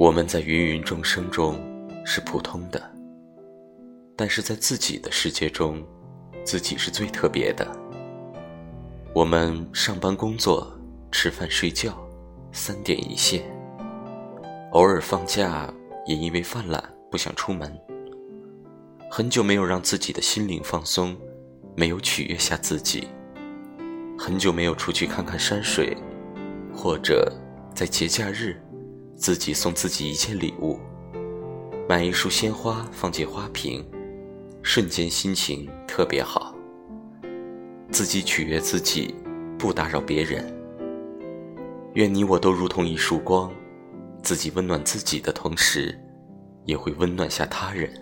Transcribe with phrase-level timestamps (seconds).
[0.00, 1.60] 我们在芸芸众生中
[2.06, 2.82] 是普通的，
[4.16, 5.86] 但是在自己的世界中，
[6.42, 7.70] 自己是最特别的。
[9.12, 10.74] 我们上班、工作、
[11.12, 11.92] 吃饭、睡觉，
[12.50, 13.42] 三点一线。
[14.72, 15.70] 偶尔放假，
[16.06, 17.70] 也因为犯懒不想出门。
[19.10, 21.14] 很久没有让自己的心灵放松，
[21.76, 23.06] 没有取悦下自己。
[24.18, 25.94] 很久没有出去看看山水，
[26.74, 27.30] 或者
[27.74, 28.58] 在节假日，
[29.20, 30.80] 自己送自己一件礼物，
[31.86, 33.84] 买一束鲜花放进花瓶，
[34.62, 36.54] 瞬间心情特别好。
[37.90, 39.14] 自己取悦自己，
[39.58, 40.50] 不打扰别人。
[41.92, 43.52] 愿你我都如同一束光，
[44.22, 45.94] 自己温暖自己的同时，
[46.64, 47.92] 也会温暖下他人。